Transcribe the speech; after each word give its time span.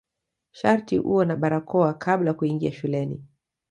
Sharti 0.51 0.95
uwe 1.11 1.25
na 1.25 1.35
barakoa 1.35 1.93
kabla 1.93 2.33
kuingia 2.33 2.71
shuleni. 2.71 3.25